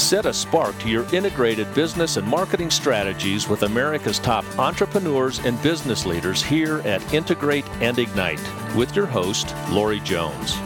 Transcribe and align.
Set 0.00 0.24
a 0.24 0.32
spark 0.32 0.76
to 0.78 0.88
your 0.88 1.04
integrated 1.14 1.72
business 1.74 2.16
and 2.16 2.26
marketing 2.26 2.70
strategies 2.70 3.48
with 3.48 3.64
America's 3.64 4.18
top 4.18 4.46
entrepreneurs 4.58 5.38
and 5.40 5.62
business 5.62 6.06
leaders 6.06 6.42
here 6.42 6.78
at 6.80 7.12
Integrate 7.12 7.68
and 7.82 7.98
Ignite 7.98 8.40
with 8.74 8.96
your 8.96 9.04
host, 9.04 9.54
Lori 9.68 10.00
Jones. 10.00 10.56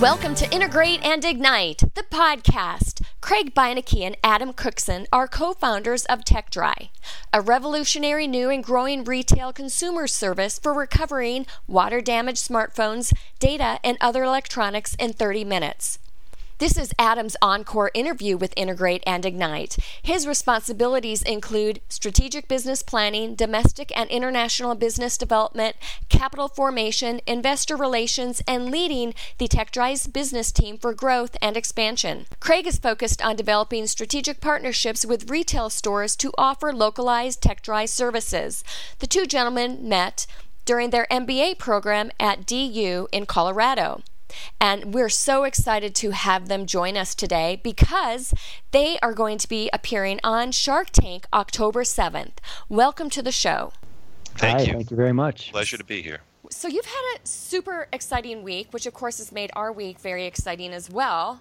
Welcome 0.00 0.36
to 0.36 0.50
Integrate 0.54 1.04
and 1.04 1.24
Ignite, 1.24 1.82
the 1.94 2.04
podcast. 2.04 3.04
Craig 3.20 3.52
Beinecke 3.52 4.00
and 4.00 4.16
Adam 4.22 4.52
Cookson 4.52 5.06
are 5.12 5.26
co 5.26 5.52
founders 5.54 6.04
of 6.06 6.20
TekDry, 6.20 6.90
a 7.32 7.40
revolutionary 7.40 8.28
new 8.28 8.48
and 8.48 8.62
growing 8.62 9.02
retail 9.02 9.52
consumer 9.52 10.06
service 10.06 10.60
for 10.60 10.72
recovering 10.72 11.46
water 11.66 12.00
damaged 12.00 12.48
smartphones, 12.48 13.12
data, 13.40 13.80
and 13.82 13.98
other 14.00 14.22
electronics 14.22 14.94
in 15.00 15.12
30 15.12 15.44
minutes. 15.44 15.98
This 16.62 16.78
is 16.78 16.94
Adam's 16.96 17.34
encore 17.42 17.90
interview 17.92 18.36
with 18.36 18.54
Integrate 18.56 19.02
and 19.04 19.26
Ignite. 19.26 19.78
His 20.00 20.28
responsibilities 20.28 21.20
include 21.20 21.80
strategic 21.88 22.46
business 22.46 22.84
planning, 22.84 23.34
domestic 23.34 23.90
and 23.98 24.08
international 24.10 24.76
business 24.76 25.18
development, 25.18 25.74
capital 26.08 26.46
formation, 26.46 27.20
investor 27.26 27.76
relations, 27.76 28.42
and 28.46 28.70
leading 28.70 29.12
the 29.38 29.48
TekDry's 29.48 30.06
business 30.06 30.52
team 30.52 30.78
for 30.78 30.94
growth 30.94 31.36
and 31.42 31.56
expansion. 31.56 32.26
Craig 32.38 32.68
is 32.68 32.78
focused 32.78 33.20
on 33.20 33.34
developing 33.34 33.88
strategic 33.88 34.40
partnerships 34.40 35.04
with 35.04 35.28
retail 35.28 35.68
stores 35.68 36.14
to 36.14 36.30
offer 36.38 36.72
localized 36.72 37.42
TekDry 37.42 37.88
services. 37.88 38.62
The 39.00 39.08
two 39.08 39.26
gentlemen 39.26 39.88
met 39.88 40.28
during 40.64 40.90
their 40.90 41.08
MBA 41.10 41.58
program 41.58 42.12
at 42.20 42.46
DU 42.46 43.08
in 43.10 43.26
Colorado. 43.26 44.02
And 44.60 44.94
we're 44.94 45.08
so 45.08 45.44
excited 45.44 45.94
to 45.96 46.10
have 46.10 46.48
them 46.48 46.66
join 46.66 46.96
us 46.96 47.14
today 47.14 47.60
because 47.62 48.34
they 48.70 48.98
are 49.00 49.12
going 49.12 49.38
to 49.38 49.48
be 49.48 49.70
appearing 49.72 50.20
on 50.24 50.52
Shark 50.52 50.90
Tank 50.90 51.26
October 51.32 51.82
7th. 51.82 52.34
Welcome 52.68 53.10
to 53.10 53.22
the 53.22 53.32
show. 53.32 53.72
Thank 54.36 54.60
Hi, 54.60 54.64
you. 54.64 54.72
Thank 54.72 54.90
you 54.90 54.96
very 54.96 55.12
much. 55.12 55.52
Pleasure 55.52 55.76
to 55.76 55.84
be 55.84 56.02
here. 56.02 56.20
So, 56.50 56.68
you've 56.68 56.84
had 56.84 57.16
a 57.16 57.26
super 57.26 57.88
exciting 57.92 58.42
week, 58.42 58.72
which 58.72 58.86
of 58.86 58.92
course 58.92 59.18
has 59.18 59.32
made 59.32 59.50
our 59.54 59.72
week 59.72 59.98
very 59.98 60.26
exciting 60.26 60.72
as 60.72 60.90
well. 60.90 61.40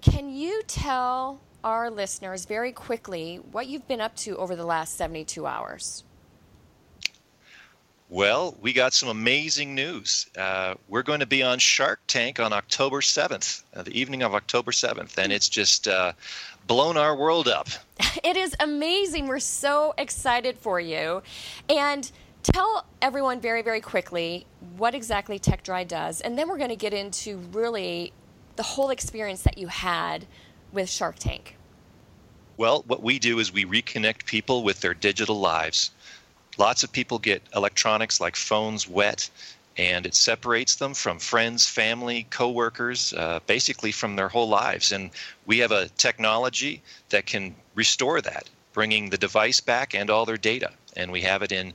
Can 0.00 0.28
you 0.28 0.62
tell 0.66 1.40
our 1.62 1.90
listeners 1.90 2.44
very 2.44 2.72
quickly 2.72 3.36
what 3.52 3.68
you've 3.68 3.88
been 3.88 4.00
up 4.00 4.14
to 4.16 4.36
over 4.36 4.54
the 4.54 4.66
last 4.66 4.96
72 4.96 5.46
hours? 5.46 6.04
Well, 8.10 8.54
we 8.60 8.72
got 8.72 8.92
some 8.92 9.08
amazing 9.08 9.74
news. 9.74 10.26
Uh, 10.36 10.74
we're 10.88 11.02
going 11.02 11.20
to 11.20 11.26
be 11.26 11.42
on 11.42 11.58
Shark 11.58 12.00
Tank 12.06 12.38
on 12.38 12.52
October 12.52 13.00
7th, 13.00 13.62
uh, 13.74 13.82
the 13.82 13.98
evening 13.98 14.22
of 14.22 14.34
October 14.34 14.72
7th, 14.72 15.16
and 15.16 15.32
it's 15.32 15.48
just 15.48 15.88
uh, 15.88 16.12
blown 16.66 16.96
our 16.96 17.16
world 17.16 17.48
up. 17.48 17.68
It 18.22 18.36
is 18.36 18.54
amazing. 18.60 19.26
We're 19.26 19.38
so 19.38 19.92
excited 19.98 20.56
for 20.56 20.80
you. 20.80 21.22
And 21.68 22.10
tell 22.42 22.86
everyone 23.02 23.40
very, 23.40 23.60
very 23.60 23.80
quickly 23.80 24.46
what 24.76 24.94
exactly 24.94 25.38
TekDry 25.38 25.86
does, 25.86 26.20
and 26.20 26.38
then 26.38 26.48
we're 26.48 26.58
going 26.58 26.70
to 26.70 26.76
get 26.76 26.94
into 26.94 27.38
really 27.52 28.12
the 28.56 28.62
whole 28.62 28.90
experience 28.90 29.42
that 29.42 29.58
you 29.58 29.66
had 29.66 30.26
with 30.72 30.88
Shark 30.88 31.16
Tank. 31.18 31.56
Well, 32.56 32.84
what 32.86 33.02
we 33.02 33.18
do 33.18 33.40
is 33.40 33.52
we 33.52 33.64
reconnect 33.64 34.26
people 34.26 34.62
with 34.62 34.80
their 34.80 34.94
digital 34.94 35.40
lives. 35.40 35.90
Lots 36.58 36.84
of 36.84 36.92
people 36.92 37.18
get 37.18 37.42
electronics 37.54 38.20
like 38.20 38.36
phones 38.36 38.88
wet, 38.88 39.28
and 39.76 40.06
it 40.06 40.14
separates 40.14 40.76
them 40.76 40.94
from 40.94 41.18
friends, 41.18 41.66
family, 41.66 42.26
coworkers, 42.30 43.12
uh, 43.14 43.40
basically 43.46 43.90
from 43.90 44.14
their 44.14 44.28
whole 44.28 44.48
lives. 44.48 44.92
And 44.92 45.10
we 45.46 45.58
have 45.58 45.72
a 45.72 45.88
technology 45.90 46.80
that 47.08 47.26
can 47.26 47.54
restore 47.74 48.20
that, 48.20 48.48
bringing 48.72 49.10
the 49.10 49.18
device 49.18 49.60
back 49.60 49.94
and 49.94 50.10
all 50.10 50.24
their 50.24 50.36
data. 50.36 50.70
And 50.96 51.10
we 51.10 51.22
have 51.22 51.42
it 51.42 51.50
in 51.50 51.74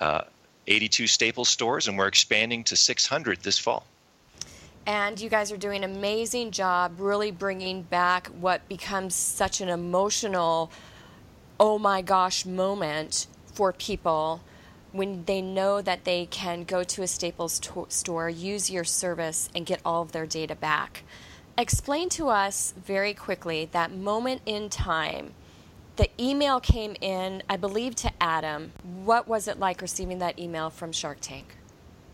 uh, 0.00 0.22
82 0.68 1.08
Staples 1.08 1.48
stores, 1.48 1.88
and 1.88 1.98
we're 1.98 2.06
expanding 2.06 2.62
to 2.64 2.76
600 2.76 3.40
this 3.42 3.58
fall. 3.58 3.84
And 4.86 5.20
you 5.20 5.28
guys 5.28 5.50
are 5.50 5.56
doing 5.56 5.84
an 5.84 5.96
amazing 5.96 6.52
job 6.52 6.94
really 6.98 7.32
bringing 7.32 7.82
back 7.82 8.28
what 8.28 8.66
becomes 8.68 9.14
such 9.14 9.60
an 9.60 9.68
emotional, 9.68 10.70
oh 11.58 11.78
my 11.78 12.00
gosh 12.00 12.46
moment 12.46 13.26
for 13.60 13.74
people 13.74 14.40
when 14.90 15.22
they 15.26 15.42
know 15.42 15.82
that 15.82 16.04
they 16.04 16.24
can 16.24 16.64
go 16.64 16.82
to 16.82 17.02
a 17.02 17.06
Staples 17.06 17.58
to- 17.58 17.84
store, 17.90 18.30
use 18.30 18.70
your 18.70 18.84
service, 18.84 19.50
and 19.54 19.66
get 19.66 19.82
all 19.84 20.00
of 20.00 20.12
their 20.12 20.24
data 20.24 20.54
back. 20.54 21.02
Explain 21.58 22.08
to 22.08 22.30
us 22.30 22.72
very 22.82 23.12
quickly 23.12 23.68
that 23.72 23.92
moment 23.92 24.40
in 24.46 24.70
time. 24.70 25.34
The 25.96 26.08
email 26.18 26.58
came 26.58 26.96
in, 27.02 27.42
I 27.50 27.58
believe, 27.58 27.94
to 27.96 28.10
Adam. 28.18 28.72
What 29.04 29.28
was 29.28 29.46
it 29.46 29.58
like 29.58 29.82
receiving 29.82 30.20
that 30.20 30.38
email 30.38 30.70
from 30.70 30.90
Shark 30.90 31.18
Tank? 31.20 31.54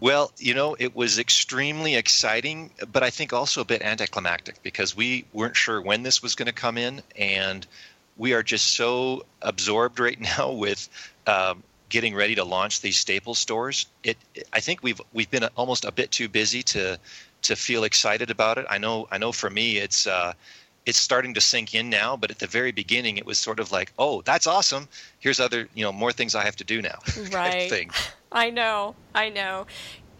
Well, 0.00 0.32
you 0.38 0.52
know, 0.52 0.74
it 0.76 0.96
was 0.96 1.20
extremely 1.20 1.94
exciting, 1.94 2.72
but 2.90 3.04
I 3.04 3.10
think 3.10 3.32
also 3.32 3.60
a 3.60 3.64
bit 3.64 3.82
anticlimactic 3.82 4.64
because 4.64 4.96
we 4.96 5.26
weren't 5.32 5.54
sure 5.54 5.80
when 5.80 6.02
this 6.02 6.24
was 6.24 6.34
going 6.34 6.46
to 6.46 6.52
come 6.52 6.76
in, 6.76 7.02
and 7.14 7.64
we 8.16 8.32
are 8.32 8.42
just 8.42 8.74
so 8.74 9.26
absorbed 9.42 10.00
right 10.00 10.20
now 10.38 10.50
with 10.50 10.88
um, 11.26 11.62
getting 11.88 12.14
ready 12.14 12.34
to 12.34 12.44
launch 12.44 12.80
these 12.80 12.96
staple 12.96 13.34
stores. 13.34 13.86
It, 14.02 14.16
I 14.52 14.60
think 14.60 14.82
we've 14.82 15.00
we've 15.12 15.30
been 15.30 15.44
almost 15.56 15.84
a 15.84 15.92
bit 15.92 16.10
too 16.10 16.28
busy 16.28 16.62
to 16.64 16.98
to 17.42 17.56
feel 17.56 17.84
excited 17.84 18.30
about 18.30 18.58
it. 18.58 18.66
I 18.68 18.78
know, 18.78 19.06
I 19.10 19.18
know. 19.18 19.32
For 19.32 19.50
me, 19.50 19.78
it's 19.78 20.06
uh, 20.06 20.32
it's 20.84 20.98
starting 20.98 21.34
to 21.34 21.40
sink 21.40 21.74
in 21.74 21.90
now, 21.90 22.16
but 22.16 22.30
at 22.30 22.38
the 22.38 22.46
very 22.46 22.72
beginning, 22.72 23.18
it 23.18 23.26
was 23.26 23.38
sort 23.38 23.60
of 23.60 23.72
like, 23.72 23.92
oh, 23.98 24.22
that's 24.22 24.46
awesome. 24.46 24.88
Here's 25.18 25.40
other, 25.40 25.68
you 25.74 25.84
know, 25.84 25.92
more 25.92 26.12
things 26.12 26.34
I 26.34 26.44
have 26.44 26.56
to 26.56 26.64
do 26.64 26.80
now. 26.80 26.98
Right. 27.32 27.68
thing. 27.68 27.90
I 28.32 28.50
know, 28.50 28.94
I 29.14 29.28
know. 29.28 29.66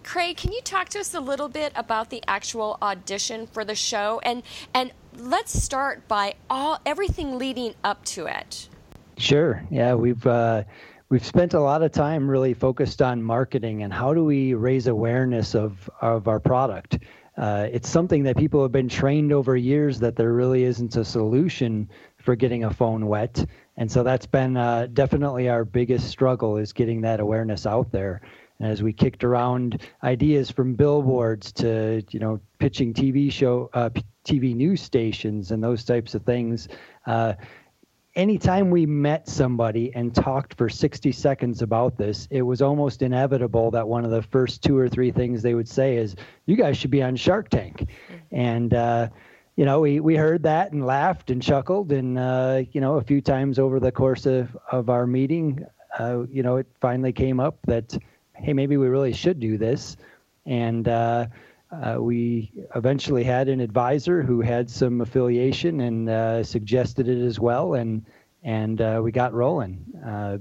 Craig, 0.02 0.36
can 0.36 0.52
you 0.52 0.60
talk 0.62 0.88
to 0.90 1.00
us 1.00 1.14
a 1.14 1.20
little 1.20 1.48
bit 1.48 1.72
about 1.74 2.10
the 2.10 2.22
actual 2.28 2.78
audition 2.80 3.46
for 3.48 3.64
the 3.64 3.74
show 3.74 4.20
and 4.24 4.42
and 4.72 4.92
let's 5.18 5.60
start 5.60 6.06
by 6.08 6.34
all 6.48 6.80
everything 6.84 7.38
leading 7.38 7.74
up 7.82 8.04
to 8.04 8.26
it. 8.26 8.68
Sure. 9.18 9.62
Yeah, 9.70 9.94
we've 9.94 10.26
uh, 10.26 10.64
we've 11.08 11.24
spent 11.24 11.54
a 11.54 11.60
lot 11.60 11.82
of 11.82 11.92
time 11.92 12.28
really 12.28 12.54
focused 12.54 13.00
on 13.00 13.22
marketing 13.22 13.82
and 13.82 13.92
how 13.92 14.12
do 14.12 14.24
we 14.24 14.54
raise 14.54 14.86
awareness 14.86 15.54
of 15.54 15.88
of 16.00 16.28
our 16.28 16.40
product. 16.40 16.98
Uh, 17.36 17.68
it's 17.70 17.88
something 17.88 18.22
that 18.22 18.36
people 18.36 18.62
have 18.62 18.72
been 18.72 18.88
trained 18.88 19.30
over 19.30 19.56
years 19.56 19.98
that 19.98 20.16
there 20.16 20.32
really 20.32 20.64
isn't 20.64 20.96
a 20.96 21.04
solution 21.04 21.88
for 22.16 22.34
getting 22.34 22.64
a 22.64 22.72
phone 22.72 23.06
wet, 23.06 23.44
and 23.76 23.90
so 23.90 24.02
that's 24.02 24.26
been 24.26 24.56
uh, 24.56 24.88
definitely 24.94 25.48
our 25.48 25.64
biggest 25.64 26.08
struggle 26.08 26.56
is 26.56 26.72
getting 26.72 27.02
that 27.02 27.20
awareness 27.20 27.66
out 27.66 27.92
there. 27.92 28.22
And 28.58 28.72
as 28.72 28.82
we 28.82 28.94
kicked 28.94 29.22
around 29.22 29.82
ideas 30.02 30.50
from 30.50 30.74
billboards 30.74 31.52
to 31.52 32.02
you 32.10 32.18
know 32.18 32.40
pitching 32.58 32.94
TV 32.94 33.30
show, 33.30 33.68
uh, 33.74 33.90
TV 34.26 34.56
news 34.56 34.80
stations, 34.80 35.50
and 35.50 35.62
those 35.62 35.84
types 35.84 36.14
of 36.14 36.24
things. 36.24 36.68
Uh, 38.16 38.20
anytime 38.20 38.70
we 38.70 38.86
met 38.86 39.28
somebody 39.28 39.92
and 39.94 40.14
talked 40.14 40.54
for 40.54 40.68
60 40.68 41.12
seconds 41.12 41.62
about 41.62 41.96
this, 41.96 42.26
it 42.30 42.42
was 42.42 42.62
almost 42.62 43.02
inevitable 43.02 43.70
that 43.70 43.86
one 43.86 44.04
of 44.04 44.10
the 44.10 44.22
first 44.22 44.62
two 44.62 44.76
or 44.76 44.88
three 44.88 45.10
things 45.10 45.42
they 45.42 45.54
would 45.54 45.68
say 45.68 45.96
is, 45.96 46.16
"You 46.46 46.56
guys 46.56 46.76
should 46.76 46.90
be 46.90 47.02
on 47.02 47.16
Shark 47.16 47.48
Tank," 47.48 47.88
and 48.32 48.72
uh, 48.74 49.08
you 49.56 49.64
know 49.64 49.80
we 49.80 50.00
we 50.00 50.16
heard 50.16 50.42
that 50.44 50.72
and 50.72 50.84
laughed 50.84 51.30
and 51.30 51.42
chuckled, 51.42 51.92
and 51.92 52.18
uh, 52.18 52.62
you 52.72 52.80
know 52.80 52.96
a 52.96 53.02
few 53.02 53.20
times 53.20 53.58
over 53.58 53.80
the 53.80 53.92
course 53.92 54.26
of 54.26 54.56
of 54.70 54.90
our 54.90 55.06
meeting, 55.06 55.64
uh, 55.98 56.24
you 56.30 56.42
know 56.42 56.56
it 56.56 56.66
finally 56.80 57.12
came 57.12 57.40
up 57.40 57.58
that 57.66 57.96
hey 58.34 58.52
maybe 58.52 58.76
we 58.76 58.88
really 58.88 59.12
should 59.12 59.40
do 59.40 59.58
this, 59.58 59.96
and. 60.46 60.88
Uh, 61.72 61.96
uh, 61.96 62.00
we 62.00 62.52
eventually 62.74 63.24
had 63.24 63.48
an 63.48 63.60
advisor 63.60 64.22
who 64.22 64.40
had 64.40 64.70
some 64.70 65.00
affiliation 65.00 65.80
and 65.80 66.08
uh, 66.08 66.42
suggested 66.42 67.08
it 67.08 67.24
as 67.24 67.40
well, 67.40 67.74
and 67.74 68.04
and 68.42 68.80
uh, 68.80 69.00
we 69.02 69.10
got 69.10 69.32
rolling. 69.32 69.84
Uh, 70.04 70.38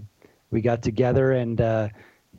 we 0.52 0.62
got 0.62 0.82
together 0.82 1.32
and 1.34 1.60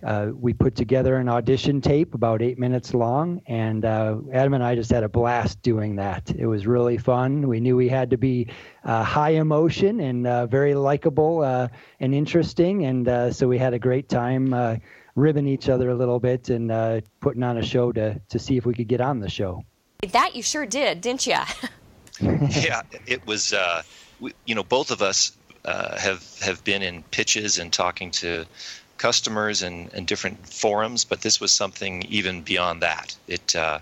uh, 0.03 0.07
uh, 0.07 0.31
we 0.35 0.53
put 0.53 0.75
together 0.75 1.17
an 1.17 1.29
audition 1.29 1.81
tape 1.81 2.15
about 2.15 2.43
eight 2.43 2.59
minutes 2.59 2.95
long, 2.95 3.41
and 3.47 3.85
Adam 3.85 4.55
and 4.55 4.63
I 4.63 4.75
just 4.75 4.91
had 4.91 5.05
a 5.05 5.09
blast 5.09 5.63
doing 5.63 5.97
that. 5.97 6.31
It 6.37 6.47
was 6.47 6.67
really 6.67 6.99
fun. 6.99 7.49
We 7.49 7.61
knew 7.61 7.77
we 7.77 7.89
had 7.89 8.11
to 8.11 8.19
be 8.19 8.49
high 8.85 9.31
emotion 9.31 10.01
and 10.01 10.51
very 10.51 10.75
likable 10.75 11.43
and 11.45 12.15
interesting, 12.15 12.85
and 12.87 13.35
so 13.35 13.49
we 13.49 13.59
had 13.59 13.75
a 13.75 13.79
great 13.79 14.09
time 14.09 14.81
ribbing 15.17 15.49
each 15.49 15.69
other 15.69 15.91
a 15.91 15.95
little 15.95 16.21
bit 16.21 16.51
and 16.51 16.71
uh, 16.71 17.01
putting 17.21 17.43
on 17.43 17.57
a 17.59 17.63
show 17.63 17.91
to 17.91 18.21
to 18.29 18.39
see 18.39 18.57
if 18.57 18.65
we 18.65 18.75
could 18.75 18.87
get 18.87 19.01
on 19.01 19.19
the 19.19 19.29
show. 19.29 19.65
That 20.13 20.37
you 20.37 20.43
sure 20.43 20.67
did, 20.67 21.01
didn't 21.01 21.27
you? 21.27 21.33
yeah, 22.21 22.83
it 23.07 23.27
was. 23.27 23.53
Uh, 23.53 23.83
we, 24.21 24.33
you 24.45 24.55
know, 24.55 24.63
both 24.63 24.91
of 24.91 25.03
us 25.03 25.37
uh, 25.65 25.99
have 25.99 26.23
have 26.41 26.63
been 26.63 26.83
in 26.83 27.03
pitches 27.05 27.59
and 27.59 27.73
talking 27.73 28.11
to 28.13 28.47
customers 28.99 29.63
and, 29.63 29.93
and 29.93 30.07
different 30.07 30.47
forums, 30.49 31.05
but 31.05 31.21
this 31.21 31.41
was 31.41 31.53
something 31.53 32.03
even 32.05 32.43
beyond 32.43 32.83
that. 32.83 33.17
It, 33.29 33.55
uh, 33.57 33.79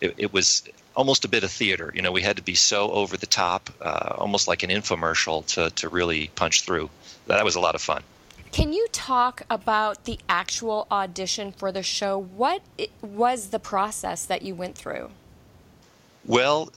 it 0.00 0.14
it 0.18 0.32
was 0.32 0.62
almost 0.94 1.24
a 1.24 1.28
bit 1.28 1.44
of 1.44 1.50
theater. 1.50 1.92
You 1.94 2.02
know, 2.02 2.12
we 2.12 2.22
had 2.22 2.36
to 2.36 2.42
be 2.42 2.54
so 2.54 2.90
over 2.90 3.16
the 3.16 3.26
top, 3.26 3.70
uh, 3.80 4.14
almost 4.16 4.48
like 4.48 4.62
an 4.62 4.70
infomercial 4.70 5.46
to 5.54 5.70
to 5.70 5.88
really 5.88 6.30
punch 6.34 6.62
through. 6.62 6.90
That 7.26 7.44
was 7.44 7.56
a 7.56 7.60
lot 7.60 7.74
of 7.74 7.82
fun. 7.82 8.02
Can 8.52 8.72
you 8.72 8.86
talk 8.92 9.42
about 9.50 10.04
the 10.04 10.18
actual 10.28 10.86
audition 10.90 11.52
for 11.52 11.70
the 11.72 11.82
show? 11.82 12.18
What 12.18 12.62
was 13.02 13.48
the 13.48 13.58
process 13.58 14.24
that 14.24 14.42
you 14.42 14.54
went 14.54 14.76
through? 14.76 15.10
Well, 16.26 16.72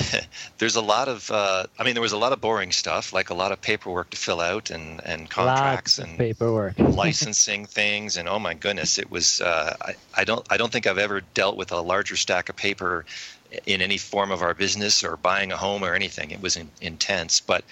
there's 0.58 0.76
a 0.76 0.80
lot 0.80 1.08
of, 1.08 1.28
uh, 1.30 1.64
I 1.76 1.84
mean, 1.84 1.94
there 1.94 2.02
was 2.02 2.12
a 2.12 2.18
lot 2.18 2.32
of 2.32 2.40
boring 2.40 2.70
stuff, 2.70 3.12
like 3.12 3.30
a 3.30 3.34
lot 3.34 3.50
of 3.50 3.60
paperwork 3.60 4.10
to 4.10 4.16
fill 4.16 4.40
out 4.40 4.70
and, 4.70 5.00
and 5.04 5.28
contracts 5.28 5.98
and 5.98 6.16
paperwork, 6.16 6.74
licensing 6.78 7.66
things, 7.66 8.16
and 8.16 8.28
oh 8.28 8.38
my 8.38 8.54
goodness, 8.54 8.98
it 8.98 9.10
was. 9.10 9.40
Uh, 9.40 9.76
I, 9.80 9.94
I 10.14 10.24
don't, 10.24 10.46
I 10.50 10.56
don't 10.56 10.70
think 10.70 10.86
I've 10.86 10.98
ever 10.98 11.20
dealt 11.34 11.56
with 11.56 11.72
a 11.72 11.80
larger 11.80 12.14
stack 12.14 12.48
of 12.48 12.54
paper 12.54 13.04
in 13.66 13.82
any 13.82 13.98
form 13.98 14.30
of 14.30 14.40
our 14.40 14.54
business 14.54 15.02
or 15.02 15.16
buying 15.16 15.50
a 15.50 15.56
home 15.56 15.82
or 15.82 15.94
anything. 15.94 16.30
It 16.30 16.40
was 16.40 16.56
in, 16.56 16.70
intense, 16.80 17.40
but 17.40 17.64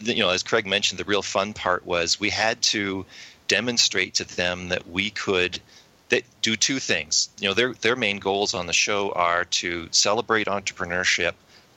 you 0.00 0.20
know, 0.20 0.30
as 0.30 0.42
Craig 0.42 0.66
mentioned, 0.66 1.00
the 1.00 1.04
real 1.04 1.22
fun 1.22 1.52
part 1.52 1.84
was 1.84 2.20
we 2.20 2.30
had 2.30 2.62
to 2.62 3.04
demonstrate 3.48 4.14
to 4.14 4.36
them 4.36 4.68
that 4.68 4.88
we 4.88 5.10
could 5.10 5.60
that 6.08 6.24
do 6.42 6.56
two 6.56 6.78
things. 6.78 7.28
You 7.40 7.48
know, 7.48 7.54
their 7.54 7.74
their 7.74 7.96
main 7.96 8.18
goals 8.18 8.54
on 8.54 8.66
the 8.66 8.72
show 8.72 9.10
are 9.12 9.44
to 9.44 9.88
celebrate 9.90 10.46
entrepreneurship 10.46 11.32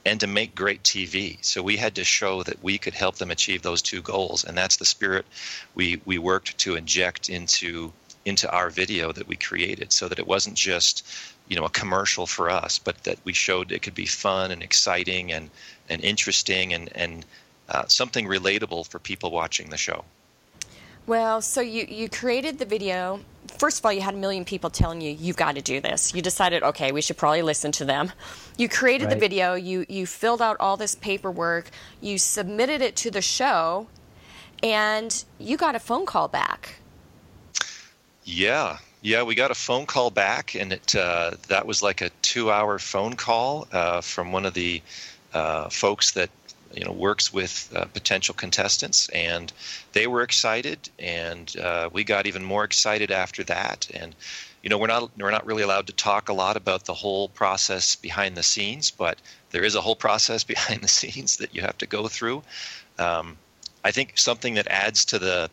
and 0.05 0.19
to 0.19 0.27
make 0.27 0.55
great 0.55 0.83
TV. 0.83 1.37
So 1.41 1.61
we 1.61 1.77
had 1.77 1.95
to 1.95 2.03
show 2.03 2.43
that 2.43 2.63
we 2.63 2.77
could 2.77 2.93
help 2.93 3.15
them 3.15 3.31
achieve 3.31 3.61
those 3.61 3.81
two 3.81 4.01
goals, 4.01 4.43
and 4.43 4.57
that's 4.57 4.77
the 4.77 4.85
spirit 4.85 5.25
we 5.75 6.01
we 6.05 6.17
worked 6.17 6.57
to 6.59 6.75
inject 6.75 7.29
into 7.29 7.91
into 8.25 8.49
our 8.51 8.69
video 8.69 9.11
that 9.11 9.27
we 9.27 9.35
created, 9.35 9.91
so 9.91 10.07
that 10.07 10.19
it 10.19 10.27
wasn't 10.27 10.55
just 10.55 11.07
you 11.47 11.55
know 11.55 11.65
a 11.65 11.69
commercial 11.69 12.27
for 12.27 12.49
us, 12.49 12.79
but 12.79 13.03
that 13.03 13.17
we 13.23 13.33
showed 13.33 13.71
it 13.71 13.81
could 13.81 13.95
be 13.95 14.05
fun 14.05 14.51
and 14.51 14.63
exciting 14.63 15.31
and 15.31 15.49
and 15.89 16.03
interesting 16.03 16.73
and 16.73 16.89
and 16.95 17.25
uh, 17.69 17.85
something 17.87 18.25
relatable 18.25 18.87
for 18.87 18.99
people 18.99 19.31
watching 19.31 19.69
the 19.69 19.77
show. 19.77 20.03
Well, 21.05 21.41
so 21.41 21.61
you, 21.61 21.85
you 21.89 22.07
created 22.07 22.59
the 22.59 22.65
video. 22.65 23.21
First 23.57 23.79
of 23.79 23.85
all, 23.85 23.91
you 23.91 24.01
had 24.01 24.13
a 24.13 24.17
million 24.17 24.45
people 24.45 24.69
telling 24.69 25.01
you, 25.01 25.11
you've 25.11 25.35
got 25.35 25.55
to 25.55 25.61
do 25.61 25.81
this. 25.81 26.13
You 26.13 26.21
decided, 26.21 26.63
okay, 26.63 26.91
we 26.91 27.01
should 27.01 27.17
probably 27.17 27.41
listen 27.41 27.71
to 27.73 27.85
them. 27.85 28.11
You 28.57 28.69
created 28.69 29.05
right. 29.05 29.13
the 29.15 29.19
video, 29.19 29.55
you, 29.55 29.85
you 29.89 30.05
filled 30.05 30.41
out 30.41 30.57
all 30.59 30.77
this 30.77 30.95
paperwork, 30.95 31.69
you 31.99 32.17
submitted 32.17 32.81
it 32.81 32.95
to 32.97 33.11
the 33.11 33.21
show, 33.21 33.87
and 34.63 35.23
you 35.39 35.57
got 35.57 35.75
a 35.75 35.79
phone 35.79 36.05
call 36.05 36.27
back. 36.27 36.75
Yeah, 38.23 38.77
yeah, 39.01 39.23
we 39.23 39.35
got 39.35 39.51
a 39.51 39.55
phone 39.55 39.85
call 39.85 40.11
back, 40.11 40.55
and 40.55 40.73
it 40.73 40.95
uh, 40.95 41.31
that 41.47 41.65
was 41.65 41.81
like 41.81 42.01
a 42.01 42.09
two-hour 42.21 42.79
phone 42.79 43.15
call 43.15 43.67
uh, 43.71 44.01
from 44.01 44.31
one 44.31 44.45
of 44.45 44.53
the 44.53 44.81
uh, 45.33 45.69
folks 45.69 46.11
that 46.11 46.29
you 46.74 46.86
know 46.86 46.92
works 46.92 47.33
with 47.33 47.71
uh, 47.75 47.86
potential 47.86 48.36
contestants 48.36 49.10
and 49.10 49.51
they 49.94 50.07
were 50.07 50.21
excited 50.21 50.89
and 51.00 51.56
uh, 51.57 51.89
we 51.92 52.04
got 52.04 52.27
even 52.27 52.44
more 52.44 52.63
excited 52.63 53.12
after 53.12 53.44
that. 53.44 53.89
And 53.94 54.16
you 54.63 54.69
know 54.69 54.77
we're 54.77 54.88
not 54.88 55.12
we're 55.18 55.31
not 55.31 55.45
really 55.45 55.63
allowed 55.63 55.88
to 55.88 55.94
talk 55.94 56.30
a 56.30 56.33
lot 56.33 56.57
about 56.57 56.86
the 56.86 56.94
whole 56.94 57.30
process 57.30 57.95
behind 57.95 58.36
the 58.36 58.44
scenes 58.44 58.92
but 58.92 59.18
there 59.51 59.63
is 59.63 59.75
a 59.75 59.81
whole 59.81 59.95
process 59.95 60.44
behind 60.56 60.81
the 60.81 60.88
scenes 60.88 61.38
that 61.38 61.56
you 61.56 61.62
have 61.62 61.77
to 61.77 61.88
go 61.88 62.07
through. 62.07 62.44
Um, 62.98 63.38
i 63.83 63.92
think 63.92 64.18
something 64.18 64.56
that 64.56 64.68
adds 64.68 65.06
to 65.06 65.19
the 65.19 65.50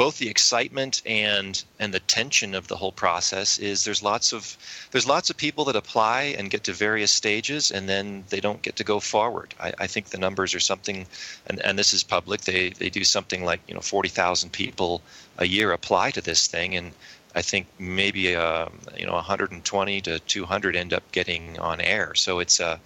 both 0.00 0.16
the 0.16 0.30
excitement 0.30 1.02
and 1.04 1.62
and 1.78 1.92
the 1.92 2.00
tension 2.00 2.54
of 2.54 2.68
the 2.68 2.76
whole 2.76 2.90
process 2.90 3.58
is 3.58 3.84
there's 3.84 4.02
lots 4.02 4.32
of 4.32 4.56
there's 4.92 5.06
lots 5.06 5.28
of 5.28 5.36
people 5.36 5.66
that 5.66 5.76
apply 5.76 6.22
and 6.38 6.50
get 6.50 6.64
to 6.64 6.72
various 6.72 7.12
stages 7.12 7.70
and 7.70 7.86
then 7.86 8.24
they 8.30 8.40
don't 8.40 8.62
get 8.62 8.76
to 8.76 8.82
go 8.82 8.98
forward. 8.98 9.54
I, 9.60 9.74
I 9.78 9.86
think 9.86 10.06
the 10.06 10.16
numbers 10.16 10.54
are 10.54 10.66
something, 10.72 11.06
and, 11.48 11.60
and 11.60 11.78
this 11.78 11.92
is 11.92 12.02
public. 12.02 12.40
They 12.40 12.70
they 12.70 12.88
do 12.88 13.04
something 13.04 13.44
like 13.44 13.60
you 13.68 13.74
know 13.74 13.82
forty 13.82 14.08
thousand 14.08 14.52
people 14.52 15.02
a 15.36 15.46
year 15.46 15.70
apply 15.70 16.12
to 16.12 16.22
this 16.22 16.46
thing, 16.46 16.76
and 16.78 16.92
I 17.34 17.42
think 17.42 17.66
maybe 17.78 18.34
uh, 18.34 18.70
you 18.96 19.04
know 19.04 19.12
120 19.12 20.00
to 20.00 20.18
200 20.18 20.76
end 20.76 20.94
up 20.94 21.12
getting 21.12 21.58
on 21.58 21.78
air. 21.78 22.14
So 22.14 22.38
it's 22.38 22.58
a 22.58 22.80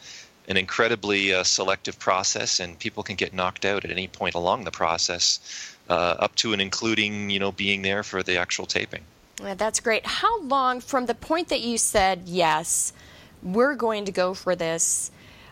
an 0.46 0.56
incredibly 0.56 1.32
uh, 1.32 1.42
selective 1.44 1.98
process, 1.98 2.60
and 2.60 2.78
people 2.78 3.02
can 3.02 3.16
get 3.16 3.32
knocked 3.32 3.64
out 3.64 3.84
at 3.84 3.90
any 3.90 4.08
point 4.08 4.34
along 4.34 4.64
the 4.64 4.70
process 4.70 5.38
uh, 5.88 6.16
up 6.18 6.34
to 6.36 6.52
and 6.52 6.62
including 6.62 7.30
you 7.30 7.38
know 7.38 7.52
being 7.52 7.82
there 7.82 8.02
for 8.02 8.22
the 8.22 8.36
actual 8.36 8.66
taping. 8.66 9.02
That's 9.36 9.80
great. 9.80 10.06
How 10.06 10.40
long 10.42 10.80
from 10.80 11.06
the 11.06 11.14
point 11.14 11.48
that 11.48 11.60
you 11.60 11.76
said 11.76 12.22
yes, 12.26 12.92
we're 13.42 13.74
going 13.74 14.04
to 14.04 14.12
go 14.12 14.34
for 14.34 14.54
this? 14.54 15.10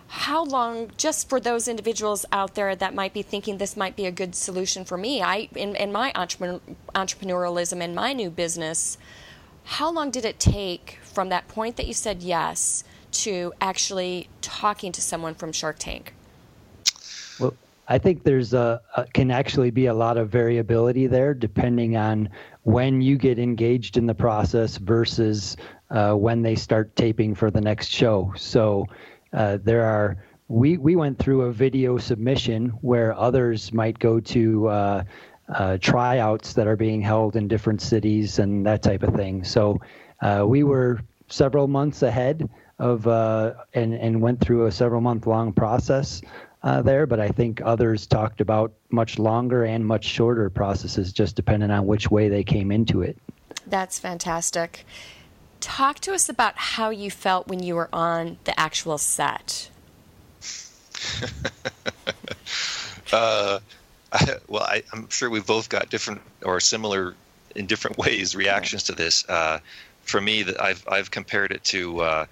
How 0.08 0.44
long, 0.44 0.90
just 0.98 1.28
for 1.30 1.40
those 1.40 1.66
individuals 1.68 2.26
out 2.32 2.54
there 2.54 2.76
that 2.76 2.94
might 2.94 3.14
be 3.14 3.22
thinking 3.22 3.56
this 3.56 3.78
might 3.78 3.96
be 3.96 4.04
a 4.04 4.10
good 4.10 4.34
solution 4.34 4.84
for 4.84 4.98
me, 4.98 5.22
I 5.22 5.48
in, 5.54 5.74
in 5.74 5.90
my 5.90 6.12
entrepreneur, 6.14 6.60
entrepreneurialism 6.94 7.80
in 7.80 7.94
my 7.94 8.12
new 8.12 8.30
business, 8.30 8.98
how 9.64 9.90
long 9.90 10.10
did 10.10 10.24
it 10.24 10.38
take 10.38 10.98
from 11.02 11.30
that 11.30 11.48
point 11.48 11.76
that 11.76 11.86
you 11.86 11.94
said 11.94 12.22
yes 12.22 12.84
to 13.12 13.52
actually 13.60 14.28
talking 14.42 14.92
to 14.92 15.00
someone 15.00 15.34
from 15.34 15.50
Shark 15.50 15.76
Tank? 15.78 16.14
I 17.88 17.98
think 17.98 18.22
there's 18.22 18.54
a, 18.54 18.80
a, 18.96 19.06
can 19.06 19.30
actually 19.30 19.70
be 19.70 19.86
a 19.86 19.94
lot 19.94 20.16
of 20.16 20.30
variability 20.30 21.06
there 21.06 21.34
depending 21.34 21.96
on 21.96 22.28
when 22.62 23.00
you 23.00 23.16
get 23.16 23.38
engaged 23.38 23.96
in 23.96 24.06
the 24.06 24.14
process 24.14 24.76
versus 24.76 25.56
uh, 25.90 26.14
when 26.14 26.42
they 26.42 26.54
start 26.54 26.94
taping 26.96 27.34
for 27.34 27.50
the 27.50 27.60
next 27.60 27.88
show. 27.88 28.32
So 28.36 28.86
uh, 29.32 29.58
there 29.62 29.84
are 29.84 30.16
we 30.48 30.76
we 30.78 30.96
went 30.96 31.18
through 31.18 31.42
a 31.42 31.52
video 31.52 31.98
submission 31.98 32.68
where 32.82 33.18
others 33.18 33.72
might 33.72 33.98
go 33.98 34.20
to 34.20 34.68
uh, 34.68 35.04
uh 35.48 35.76
tryouts 35.78 36.52
that 36.52 36.66
are 36.66 36.76
being 36.76 37.00
held 37.00 37.36
in 37.36 37.48
different 37.48 37.80
cities 37.80 38.38
and 38.38 38.64
that 38.64 38.82
type 38.82 39.02
of 39.02 39.14
thing. 39.14 39.42
So 39.44 39.80
uh, 40.20 40.44
we 40.46 40.62
were 40.62 41.00
several 41.28 41.66
months 41.66 42.02
ahead 42.02 42.48
of 42.78 43.06
uh, 43.06 43.54
and 43.74 43.94
and 43.94 44.20
went 44.20 44.40
through 44.40 44.66
a 44.66 44.72
several 44.72 45.00
month 45.00 45.26
long 45.26 45.52
process 45.52 46.22
uh, 46.62 46.82
there, 46.82 47.06
but 47.06 47.18
I 47.20 47.28
think 47.28 47.60
others 47.64 48.06
talked 48.06 48.40
about 48.40 48.72
much 48.90 49.18
longer 49.18 49.64
and 49.64 49.84
much 49.84 50.04
shorter 50.04 50.48
processes, 50.48 51.12
just 51.12 51.34
depending 51.34 51.70
on 51.70 51.86
which 51.86 52.10
way 52.10 52.28
they 52.28 52.44
came 52.44 52.70
into 52.70 53.02
it. 53.02 53.16
That's 53.66 53.98
fantastic. 53.98 54.86
Talk 55.60 56.00
to 56.00 56.12
us 56.12 56.28
about 56.28 56.56
how 56.56 56.90
you 56.90 57.10
felt 57.10 57.48
when 57.48 57.62
you 57.62 57.74
were 57.74 57.88
on 57.92 58.38
the 58.44 58.58
actual 58.58 58.98
set. 58.98 59.70
uh, 63.12 63.58
I, 64.12 64.36
well, 64.48 64.62
I, 64.62 64.82
am 64.92 65.08
sure 65.08 65.30
we've 65.30 65.46
both 65.46 65.68
got 65.68 65.90
different 65.90 66.20
or 66.44 66.60
similar, 66.60 67.14
in 67.56 67.66
different 67.66 67.98
ways, 67.98 68.34
reactions 68.34 68.84
to 68.84 68.92
this. 68.92 69.28
Uh, 69.28 69.58
for 70.02 70.20
me, 70.20 70.42
that 70.42 70.60
I've 70.60 70.84
I've 70.88 71.10
compared 71.10 71.52
it 71.52 71.62
to 71.64 72.00
uh, 72.00 72.26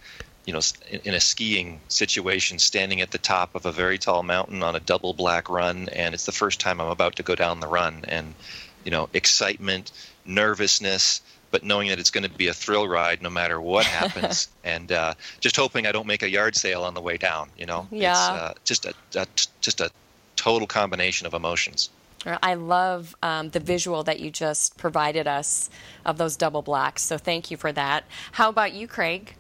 you 0.51 0.55
know, 0.55 0.99
in 1.05 1.15
a 1.15 1.21
skiing 1.21 1.81
situation, 1.87 2.59
standing 2.59 3.01
at 3.01 3.13
the 3.13 3.19
top 3.19 3.55
of 3.55 3.67
a 3.67 3.71
very 3.71 3.99
tall 3.99 4.25
mountain 4.25 4.65
on 4.65 4.75
a 4.75 4.81
double 4.81 5.15
black 5.15 5.49
run, 5.49 5.89
and 5.91 6.13
it's 6.13 6.27
the 6.27 6.33
first 6.33 6.59
time 6.59 6.81
I'm 6.81 6.89
about 6.89 7.15
to 7.17 7.23
go 7.23 7.37
down 7.37 7.61
the 7.61 7.69
run, 7.69 8.05
and 8.09 8.35
you 8.83 8.91
know, 8.91 9.09
excitement, 9.15 9.93
nervousness, 10.25 11.21
but 11.53 11.63
knowing 11.63 11.89
that 11.91 12.01
it's 12.01 12.11
going 12.11 12.25
to 12.25 12.37
be 12.37 12.49
a 12.49 12.53
thrill 12.53 12.89
ride 12.89 13.23
no 13.23 13.31
matter 13.31 13.61
what 13.61 13.87
happens, 14.01 14.49
and 14.65 14.91
uh, 14.91 15.15
just 15.39 15.55
hoping 15.55 15.87
I 15.87 15.93
don't 15.93 16.09
make 16.09 16.25
a 16.25 16.29
yard 16.29 16.57
sale 16.57 16.83
on 16.83 16.95
the 16.95 17.01
way 17.01 17.17
down. 17.17 17.49
You 17.57 17.67
know, 17.67 17.87
yeah, 17.93 18.11
it's 18.11 18.29
uh, 18.29 18.55
just 18.65 18.87
a, 18.87 18.95
a 19.15 19.27
just 19.61 19.81
a 19.81 19.89
total 20.35 20.67
combination 20.67 21.29
of 21.29 21.35
emotions. 21.35 21.91
I 22.27 22.55
love 22.55 23.15
um, 23.23 23.51
the 23.51 23.61
visual 23.61 24.03
that 24.03 24.19
you 24.19 24.33
just 24.33 24.77
provided 24.77 25.29
us 25.29 25.71
of 26.05 26.19
those 26.19 26.37
double 26.37 26.61
blacks. 26.61 27.03
So 27.03 27.17
thank 27.17 27.53
you 27.53 27.57
for 27.57 27.73
that. 27.73 28.05
How 28.33 28.49
about 28.49 28.75
you, 28.75 28.89
Craig? 28.89 29.37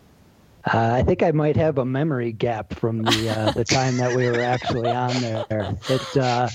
Uh, 0.65 0.91
I 0.93 1.03
think 1.03 1.23
I 1.23 1.31
might 1.31 1.57
have 1.57 1.79
a 1.79 1.85
memory 1.85 2.33
gap 2.33 2.75
from 2.75 3.03
the 3.03 3.31
uh, 3.31 3.53
the 3.53 3.65
time 3.65 3.97
that 3.97 4.15
we 4.15 4.27
were 4.29 4.41
actually 4.41 4.91
on 4.91 5.21
there. 5.21 5.75
It, 5.89 6.17
uh, 6.17 6.49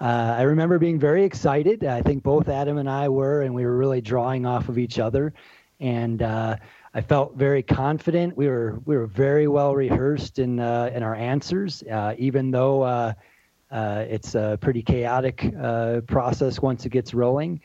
uh, 0.00 0.36
I 0.38 0.42
remember 0.42 0.78
being 0.78 0.98
very 0.98 1.22
excited. 1.22 1.84
I 1.84 2.00
think 2.00 2.22
both 2.22 2.48
Adam 2.48 2.78
and 2.78 2.88
I 2.88 3.08
were, 3.10 3.42
and 3.42 3.54
we 3.54 3.64
were 3.66 3.76
really 3.76 4.00
drawing 4.00 4.46
off 4.46 4.70
of 4.70 4.78
each 4.78 4.98
other. 4.98 5.34
And 5.80 6.22
uh, 6.22 6.56
I 6.94 7.00
felt 7.02 7.36
very 7.36 7.62
confident. 7.62 8.36
We 8.36 8.48
were 8.48 8.80
we 8.86 8.96
were 8.96 9.06
very 9.06 9.48
well 9.48 9.74
rehearsed 9.74 10.38
in 10.38 10.58
uh, 10.58 10.90
in 10.94 11.02
our 11.02 11.14
answers, 11.14 11.82
even 12.16 12.50
though 12.50 13.14
it's 13.70 14.34
a 14.34 14.58
pretty 14.62 14.82
chaotic 14.82 15.52
process 16.06 16.60
once 16.62 16.86
it 16.86 16.90
gets 16.90 17.12
rolling. 17.12 17.60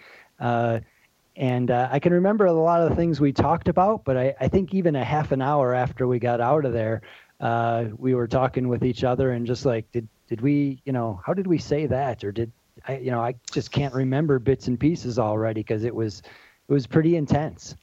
And 1.37 1.69
uh, 1.69 1.87
I 1.91 1.99
can 1.99 2.13
remember 2.13 2.47
a 2.47 2.51
lot 2.51 2.81
of 2.81 2.89
the 2.89 2.95
things 2.95 3.21
we 3.21 3.31
talked 3.31 3.67
about, 3.67 4.03
but 4.03 4.17
I, 4.17 4.33
I 4.41 4.47
think 4.47 4.73
even 4.73 4.95
a 4.95 5.05
half 5.05 5.31
an 5.31 5.41
hour 5.41 5.75
after 5.75 6.07
we 6.07 6.17
got 6.17 6.41
out 6.41 6.65
of 6.65 6.73
there, 6.73 7.03
uh, 7.39 7.85
we 7.95 8.15
were 8.15 8.27
talking 8.27 8.67
with 8.67 8.83
each 8.83 9.03
other 9.03 9.31
and 9.31 9.45
just 9.45 9.63
like, 9.63 9.85
did 9.91 10.09
did 10.27 10.41
we, 10.41 10.81
you 10.83 10.91
know, 10.91 11.21
how 11.25 11.33
did 11.33 11.47
we 11.47 11.59
say 11.59 11.85
that, 11.85 12.23
or 12.23 12.31
did 12.31 12.51
I, 12.87 12.97
you 12.97 13.11
know, 13.11 13.21
I 13.21 13.35
just 13.53 13.71
can't 13.71 13.93
remember 13.93 14.39
bits 14.39 14.67
and 14.67 14.79
pieces 14.79 15.19
already 15.19 15.61
because 15.61 15.83
it 15.83 15.93
was 15.93 16.23
it 16.67 16.73
was 16.73 16.87
pretty 16.87 17.15
intense. 17.15 17.75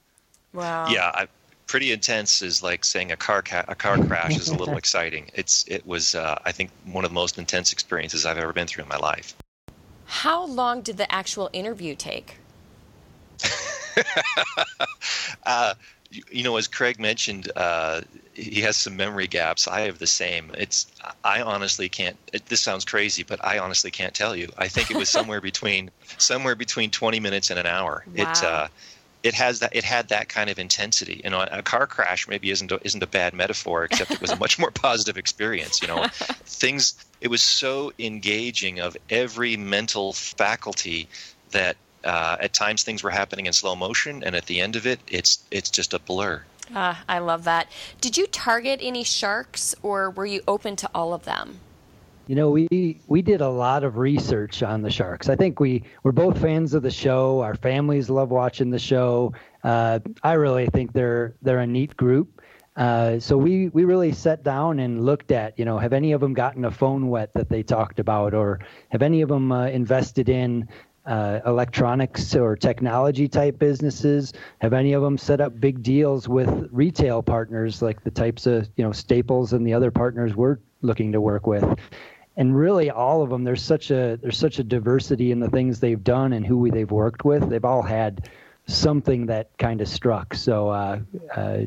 Wow. 0.52 0.86
Yeah, 0.90 1.10
I, 1.14 1.28
pretty 1.68 1.92
intense 1.92 2.42
is 2.42 2.60
like 2.60 2.84
saying 2.84 3.12
a 3.12 3.16
car 3.16 3.40
ca- 3.40 3.64
a 3.68 3.76
car 3.76 3.98
crash 3.98 4.36
is 4.36 4.48
a 4.48 4.56
little 4.56 4.76
exciting. 4.82 5.30
It's 5.32 5.64
it 5.68 5.86
was 5.86 6.16
uh, 6.16 6.38
I 6.44 6.50
think 6.50 6.70
one 6.86 7.04
of 7.04 7.10
the 7.12 7.14
most 7.14 7.38
intense 7.38 7.72
experiences 7.72 8.26
I've 8.26 8.38
ever 8.38 8.52
been 8.52 8.66
through 8.66 8.82
in 8.82 8.88
my 8.88 8.98
life. 8.98 9.36
How 10.06 10.44
long 10.44 10.82
did 10.82 10.96
the 10.96 11.10
actual 11.10 11.50
interview 11.52 11.94
take? 11.94 12.38
uh, 15.46 15.74
you, 16.10 16.22
you, 16.30 16.42
know, 16.42 16.56
as 16.56 16.68
Craig 16.68 16.98
mentioned, 16.98 17.50
uh, 17.56 18.02
he 18.34 18.60
has 18.62 18.76
some 18.76 18.96
memory 18.96 19.26
gaps. 19.26 19.68
I 19.68 19.82
have 19.82 19.98
the 19.98 20.06
same. 20.06 20.50
It's 20.56 20.86
I 21.22 21.42
honestly 21.42 21.88
can't. 21.88 22.16
It, 22.32 22.46
this 22.46 22.60
sounds 22.60 22.84
crazy, 22.84 23.22
but 23.22 23.44
I 23.44 23.58
honestly 23.58 23.90
can't 23.90 24.14
tell 24.14 24.34
you. 24.34 24.50
I 24.58 24.68
think 24.68 24.90
it 24.90 24.96
was 24.96 25.08
somewhere 25.08 25.40
between 25.40 25.90
somewhere 26.18 26.54
between 26.54 26.90
20 26.90 27.20
minutes 27.20 27.50
and 27.50 27.58
an 27.58 27.66
hour. 27.66 28.04
Wow. 28.06 28.22
It 28.22 28.44
uh, 28.44 28.68
it 29.24 29.34
has 29.34 29.60
that 29.60 29.74
it 29.74 29.84
had 29.84 30.08
that 30.08 30.28
kind 30.28 30.50
of 30.50 30.58
intensity. 30.58 31.22
You 31.24 31.30
know, 31.30 31.46
a 31.50 31.62
car 31.62 31.86
crash 31.86 32.28
maybe 32.28 32.50
isn't 32.50 32.70
a, 32.70 32.78
isn't 32.84 33.02
a 33.02 33.06
bad 33.06 33.32
metaphor, 33.32 33.84
except 33.84 34.10
it 34.10 34.20
was 34.20 34.30
a 34.30 34.36
much 34.36 34.58
more 34.58 34.70
positive 34.70 35.16
experience. 35.16 35.80
You 35.80 35.88
know, 35.88 36.06
things. 36.12 36.94
It 37.20 37.28
was 37.28 37.40
so 37.40 37.90
engaging 37.98 38.80
of 38.80 38.98
every 39.08 39.56
mental 39.56 40.12
faculty 40.12 41.08
that 41.52 41.76
uh, 42.04 42.36
at 42.40 42.52
times 42.52 42.82
things 42.82 43.02
were 43.02 43.10
happening 43.10 43.46
in 43.46 43.52
slow 43.52 43.74
motion, 43.74 44.22
and 44.24 44.36
at 44.36 44.46
the 44.46 44.60
end 44.60 44.76
of 44.76 44.86
it, 44.86 45.00
it's 45.08 45.44
it's 45.50 45.70
just 45.70 45.94
a 45.94 45.98
blur. 45.98 46.42
Uh, 46.74 46.94
I 47.08 47.18
love 47.18 47.44
that. 47.44 47.68
Did 48.00 48.16
you 48.16 48.26
target 48.26 48.80
any 48.82 49.04
sharks, 49.04 49.74
or 49.82 50.10
were 50.10 50.26
you 50.26 50.42
open 50.48 50.76
to 50.76 50.90
all 50.94 51.12
of 51.12 51.24
them? 51.24 51.60
You 52.26 52.36
know, 52.36 52.50
we 52.50 53.00
we 53.06 53.20
did 53.20 53.42
a 53.42 53.48
lot 53.48 53.84
of 53.84 53.98
research 53.98 54.62
on 54.62 54.80
the 54.80 54.90
sharks. 54.90 55.28
I 55.28 55.36
think 55.36 55.60
we 55.60 55.82
we're 56.02 56.12
both 56.12 56.40
fans 56.40 56.72
of 56.72 56.82
the 56.82 56.90
show. 56.90 57.40
Our 57.42 57.54
families 57.54 58.08
love 58.08 58.30
watching 58.30 58.70
the 58.70 58.78
show. 58.78 59.34
Uh, 59.62 59.98
I 60.22 60.32
really 60.32 60.66
think 60.66 60.92
they're 60.92 61.34
they're 61.42 61.58
a 61.58 61.66
neat 61.66 61.96
group. 61.96 62.40
Uh, 62.76 63.20
so 63.20 63.36
we 63.36 63.68
we 63.68 63.84
really 63.84 64.10
sat 64.10 64.42
down 64.42 64.78
and 64.78 65.04
looked 65.04 65.32
at 65.32 65.58
you 65.58 65.66
know 65.66 65.78
have 65.78 65.92
any 65.92 66.12
of 66.12 66.20
them 66.20 66.32
gotten 66.32 66.64
a 66.64 66.70
phone 66.70 67.08
wet 67.08 67.32
that 67.34 67.50
they 67.50 67.62
talked 67.62 67.98
about, 68.00 68.32
or 68.32 68.58
have 68.88 69.02
any 69.02 69.20
of 69.20 69.28
them 69.28 69.52
uh, 69.52 69.66
invested 69.66 70.30
in 70.30 70.66
uh, 71.06 71.40
electronics 71.46 72.34
or 72.34 72.56
technology 72.56 73.28
type 73.28 73.58
businesses? 73.58 74.32
Have 74.58 74.72
any 74.72 74.92
of 74.92 75.02
them 75.02 75.18
set 75.18 75.40
up 75.40 75.58
big 75.60 75.82
deals 75.82 76.28
with 76.28 76.68
retail 76.70 77.22
partners 77.22 77.82
like 77.82 78.02
the 78.04 78.10
types 78.10 78.46
of 78.46 78.68
you 78.76 78.84
know 78.84 78.92
Staples 78.92 79.52
and 79.52 79.66
the 79.66 79.74
other 79.74 79.90
partners 79.90 80.34
we're 80.34 80.58
looking 80.82 81.12
to 81.12 81.20
work 81.20 81.46
with? 81.46 81.64
and 82.36 82.56
really 82.56 82.90
all 82.90 83.22
of 83.22 83.30
them 83.30 83.44
there's 83.44 83.62
such 83.62 83.90
a 83.90 84.18
there's 84.20 84.38
such 84.38 84.58
a 84.58 84.64
diversity 84.64 85.30
in 85.30 85.40
the 85.40 85.48
things 85.50 85.80
they've 85.80 86.04
done 86.04 86.32
and 86.32 86.46
who 86.46 86.70
they've 86.70 86.90
worked 86.90 87.24
with 87.24 87.48
they've 87.48 87.64
all 87.64 87.82
had 87.82 88.28
something 88.66 89.26
that 89.26 89.56
kind 89.58 89.80
of 89.80 89.88
struck 89.88 90.34
so 90.34 90.68
uh, 90.68 90.98
uh, 91.36 91.58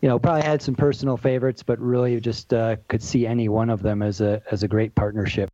you 0.00 0.08
know 0.08 0.18
probably 0.18 0.42
had 0.42 0.62
some 0.62 0.74
personal 0.74 1.16
favorites 1.16 1.62
but 1.62 1.78
really 1.78 2.20
just 2.20 2.52
uh, 2.52 2.76
could 2.88 3.02
see 3.02 3.26
any 3.26 3.48
one 3.48 3.70
of 3.70 3.82
them 3.82 4.02
as 4.02 4.20
a 4.20 4.42
as 4.50 4.62
a 4.62 4.68
great 4.68 4.94
partnership 4.94 5.48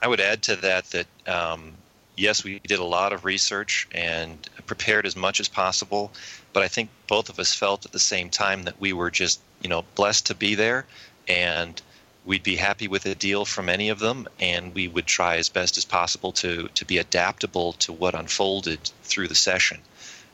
i 0.00 0.08
would 0.08 0.20
add 0.20 0.42
to 0.42 0.56
that 0.56 0.84
that 0.86 1.06
um, 1.28 1.72
yes 2.18 2.44
we 2.44 2.58
did 2.60 2.78
a 2.78 2.84
lot 2.84 3.12
of 3.12 3.24
research 3.24 3.88
and 3.92 4.48
prepared 4.66 5.06
as 5.06 5.16
much 5.16 5.40
as 5.40 5.48
possible 5.48 6.12
but 6.52 6.62
i 6.62 6.68
think 6.68 6.90
both 7.06 7.28
of 7.28 7.38
us 7.38 7.54
felt 7.54 7.86
at 7.86 7.92
the 7.92 7.98
same 7.98 8.28
time 8.28 8.64
that 8.64 8.80
we 8.80 8.92
were 8.92 9.10
just 9.10 9.40
you 9.62 9.68
know 9.68 9.84
blessed 9.94 10.26
to 10.26 10.34
be 10.34 10.54
there 10.54 10.84
and 11.28 11.82
we'd 12.28 12.42
be 12.42 12.56
happy 12.56 12.86
with 12.86 13.06
a 13.06 13.14
deal 13.14 13.46
from 13.46 13.70
any 13.70 13.88
of 13.88 13.98
them, 14.00 14.28
and 14.38 14.74
we 14.74 14.86
would 14.86 15.06
try 15.06 15.36
as 15.36 15.48
best 15.48 15.78
as 15.78 15.84
possible 15.86 16.30
to 16.30 16.68
to 16.74 16.84
be 16.84 16.98
adaptable 16.98 17.72
to 17.72 17.90
what 17.92 18.14
unfolded 18.14 18.78
through 19.02 19.28
the 19.28 19.34
session, 19.34 19.78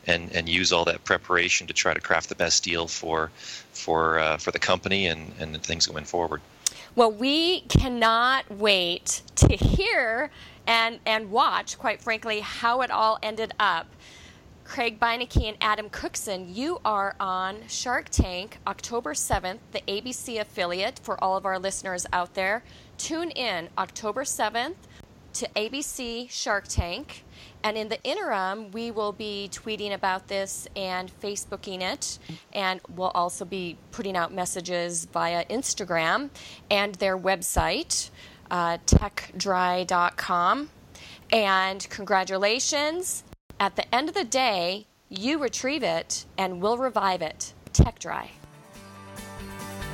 and 0.07 0.33
and 0.33 0.49
use 0.49 0.73
all 0.73 0.85
that 0.85 1.05
preparation 1.05 1.69
to 1.69 1.73
try 1.73 1.95
to 1.95 2.01
craft 2.01 2.29
the 2.29 2.35
best 2.35 2.65
deal 2.65 2.89
for 2.89 3.31
for 3.73 4.19
uh, 4.19 4.37
for 4.39 4.51
the 4.51 4.59
company 4.59 5.07
and 5.07 5.33
and 5.39 5.55
the 5.55 5.59
things 5.61 5.87
going 5.87 6.05
forward. 6.05 6.41
Well, 6.97 7.11
we 7.11 7.63
cannot 7.63 8.51
wait 8.51 9.23
to 9.37 9.57
hear 9.57 10.31
and 10.67 11.01
and 11.05 11.31
watch, 11.31 11.79
quite 11.79 12.01
frankly, 12.01 12.41
how 12.41 12.81
it 12.83 12.91
all 12.91 13.19
ended 13.23 13.53
up. 13.59 13.87
Craig 14.65 14.99
Beinecke 14.99 15.47
and 15.47 15.59
Adam 15.61 15.91
Cookson, 15.91 16.55
you 16.55 16.81
are 16.85 17.15
on 17.21 17.59
Shark 17.69 18.09
Tank 18.09 18.59
October 18.67 19.13
7th, 19.13 19.59
the 19.73 19.83
ABC 19.87 20.41
affiliate 20.41 20.99
for 21.03 21.23
all 21.23 21.37
of 21.37 21.45
our 21.45 21.59
listeners 21.59 22.07
out 22.13 22.35
there. 22.35 22.63
Tune 22.97 23.31
in 23.31 23.69
October 23.77 24.25
7th 24.25 24.77
to 25.35 25.49
ABC 25.57 26.31
Shark 26.31 26.65
Tank. 26.69 27.25
And 27.63 27.77
in 27.77 27.89
the 27.89 28.03
interim, 28.03 28.71
we 28.73 28.91
will 28.91 29.13
be 29.13 29.49
tweeting 29.53 29.95
about 29.95 30.29
this 30.29 30.69
and 30.77 31.11
Facebooking 31.21 31.81
it. 31.81 32.19
And 32.53 32.81
we'll 32.95 33.13
also 33.15 33.45
be 33.45 33.77
putting 33.91 34.17
out 34.17 34.33
messages 34.33 35.07
via 35.07 35.45
Instagram 35.47 36.31
and 36.71 36.95
their 36.97 37.19
website, 37.19 38.11
uh, 38.51 38.79
tekdry.com. 38.87 40.71
And 41.33 41.89
congratulations 41.91 43.25
at 43.61 43.77
the 43.77 43.95
end 43.95 44.09
of 44.09 44.15
the 44.15 44.25
day, 44.25 44.87
you 45.09 45.39
retrieve 45.39 45.83
it 45.83 46.27
and 46.37 46.61
we'll 46.61 46.77
revive 46.77 47.23
it. 47.23 47.55
TekDry. 47.73 48.29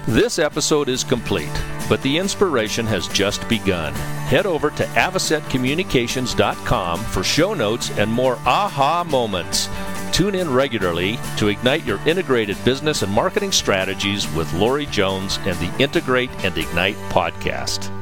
This 0.07 0.39
episode 0.39 0.89
is 0.89 1.05
complete, 1.05 1.49
but 1.91 2.01
the 2.03 2.17
inspiration 2.17 2.87
has 2.87 3.07
just 3.09 3.47
begun. 3.49 3.93
Head 4.31 4.47
over 4.47 4.71
to 4.71 4.85
avocetcommunications.com 4.85 7.01
for 7.01 7.25
show 7.25 7.53
notes 7.53 7.91
and 7.99 8.11
more 8.11 8.39
aha 8.47 9.05
moments. 9.05 9.69
Tune 10.13 10.37
in 10.37 10.55
regularly 10.55 11.19
to 11.37 11.49
ignite 11.49 11.85
your 11.85 12.01
integrated 12.07 12.57
business 12.65 13.03
and 13.03 13.13
marketing 13.13 13.53
strategies 13.53 14.27
with 14.35 14.51
Lori 14.55 14.87
Jones 14.87 15.39
and 15.43 15.59
the 15.59 15.71
Integrate 15.83 16.31
and 16.45 16.57
Ignite 16.57 16.97
podcast. 17.11 18.00